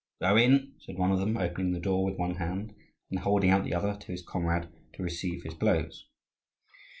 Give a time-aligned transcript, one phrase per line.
[0.19, 2.73] "Go in!" said one of them, opening the door with one hand,
[3.11, 6.07] and holding out the other to his comrade to receive his blows.